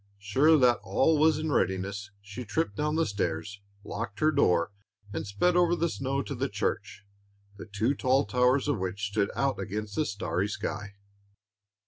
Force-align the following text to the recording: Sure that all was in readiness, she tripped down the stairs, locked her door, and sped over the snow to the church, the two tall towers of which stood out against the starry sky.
Sure 0.17 0.57
that 0.57 0.79
all 0.83 1.19
was 1.19 1.37
in 1.37 1.51
readiness, 1.51 2.09
she 2.23 2.43
tripped 2.43 2.75
down 2.75 2.95
the 2.95 3.05
stairs, 3.05 3.61
locked 3.83 4.19
her 4.19 4.31
door, 4.31 4.71
and 5.13 5.27
sped 5.27 5.55
over 5.55 5.75
the 5.75 5.89
snow 5.89 6.23
to 6.23 6.33
the 6.33 6.49
church, 6.49 7.05
the 7.57 7.67
two 7.67 7.93
tall 7.93 8.25
towers 8.25 8.67
of 8.67 8.79
which 8.79 9.05
stood 9.09 9.29
out 9.35 9.59
against 9.59 9.95
the 9.95 10.07
starry 10.07 10.47
sky. 10.47 10.95